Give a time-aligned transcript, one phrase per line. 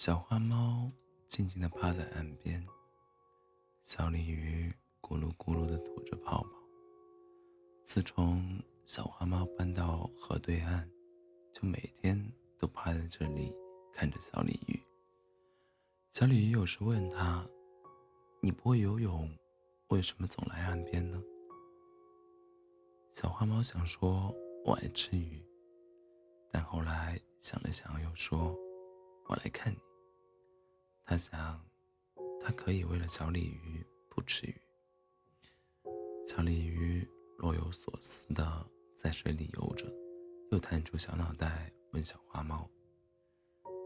[0.00, 0.88] 小花猫
[1.28, 2.66] 静静地趴在岸边，
[3.82, 4.72] 小鲤鱼
[5.02, 6.48] 咕噜咕噜地吐着泡泡。
[7.84, 8.42] 自从
[8.86, 10.88] 小花猫搬到河对岸，
[11.52, 12.18] 就每天
[12.58, 13.54] 都趴在这里
[13.92, 14.80] 看着小鲤鱼。
[16.12, 17.46] 小鲤鱼有时问他
[18.40, 19.30] ：“你不会游泳，
[19.88, 21.22] 为什么总来岸边呢？”
[23.12, 25.44] 小花猫想说：“我爱吃鱼。”
[26.50, 28.56] 但后来想了想，又说
[29.28, 29.78] ：“我来看你。”
[31.10, 31.60] 他想，
[32.40, 34.54] 他可以为了小鲤鱼不吃鱼。
[36.24, 37.04] 小鲤鱼
[37.36, 38.64] 若有所思的
[38.96, 39.92] 在水里游着，
[40.52, 42.70] 又探出小脑袋问小花猫：“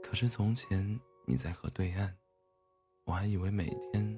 [0.00, 2.16] 可是从前你在河对岸，
[3.02, 4.16] 我还以为每天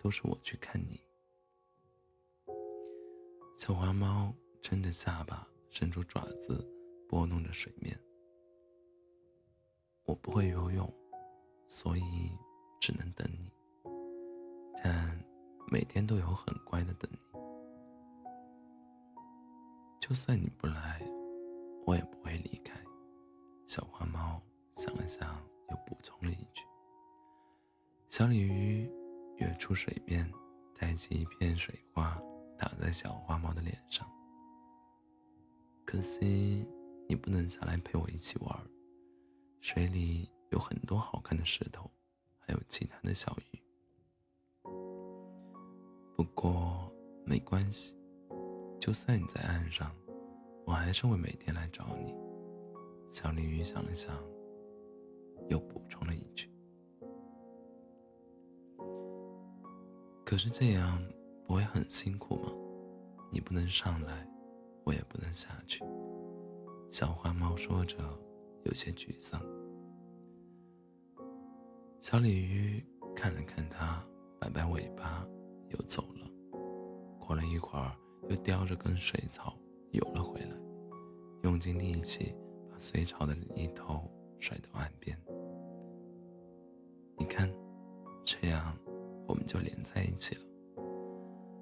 [0.00, 1.00] 都是我去看你。”
[3.56, 6.68] 小花猫撑着下巴，伸出爪子
[7.08, 7.96] 拨弄着水面。
[10.02, 10.92] 我不会游泳。
[11.68, 12.32] 所以
[12.80, 13.52] 只能等你，
[14.82, 15.22] 但
[15.70, 17.18] 每天都有很乖的等你。
[20.00, 21.02] 就算你不来，
[21.84, 22.80] 我也不会离开。
[23.66, 24.40] 小花猫
[24.74, 25.28] 想了想，
[25.70, 26.64] 又补充了一句
[28.08, 28.90] ：“小鲤鱼
[29.36, 30.26] 跃出水面，
[30.74, 32.18] 带起一片水花
[32.56, 34.10] 打在小花猫的脸上。
[35.84, 36.66] 可惜
[37.06, 38.58] 你不能下来陪我一起玩，
[39.60, 41.90] 水里。”有很多好看的石头，
[42.38, 43.62] 还有其他的小鱼。
[46.16, 46.92] 不过
[47.24, 47.94] 没关系，
[48.80, 49.94] 就算你在岸上，
[50.66, 52.14] 我还是会每天来找你。
[53.10, 54.14] 小鲤鱼想了想，
[55.48, 56.50] 又补充了一句
[60.24, 61.02] ：“可是这样
[61.46, 62.52] 不会很辛苦吗？
[63.30, 64.26] 你不能上来，
[64.84, 65.84] 我也不能下去。”
[66.90, 67.98] 小花猫说着，
[68.64, 69.40] 有些沮丧。
[72.10, 72.82] 小鲤鱼
[73.14, 74.02] 看了看它，
[74.40, 75.28] 摆摆尾巴，
[75.68, 76.26] 又走了。
[77.18, 77.94] 过了一会儿，
[78.30, 79.54] 又叼着根水草
[79.90, 80.56] 游了回来，
[81.42, 82.34] 用尽力气
[82.70, 85.14] 把水草的一头甩到岸边。
[87.18, 87.46] 你看，
[88.24, 88.74] 这样
[89.26, 90.40] 我们就连在一起了。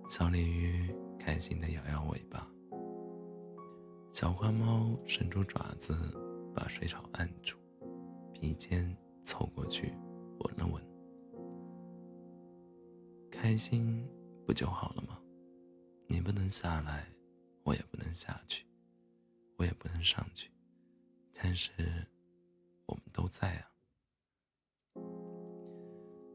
[0.09, 2.49] 小鲤鱼开心地摇摇尾巴。
[4.13, 5.93] 小花猫伸出爪子，
[6.55, 7.57] 把水草按住，
[8.33, 9.93] 鼻尖凑过去。
[10.47, 10.81] 闻了闻，
[13.33, 14.09] 开心
[14.47, 15.21] 不就好了吗？
[16.07, 17.05] 你不能下来，
[17.65, 18.65] 我也不能下去，
[19.57, 20.49] 我也不能上去，
[21.33, 21.73] 但是
[22.87, 23.67] 我们都在啊。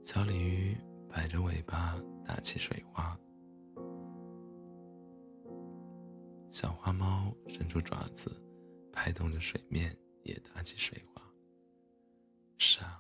[0.04, 0.76] 小鲤鱼
[1.10, 3.18] 摆着尾巴打起水花，
[6.50, 8.30] 小花猫伸出爪子
[8.92, 11.22] 拍动着水面，也打起水花。
[12.58, 12.91] 是啊。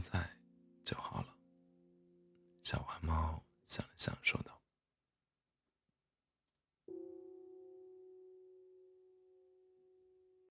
[0.00, 0.28] 在